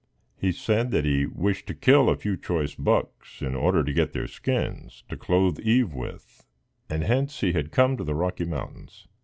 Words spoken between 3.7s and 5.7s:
to get their skins to clothe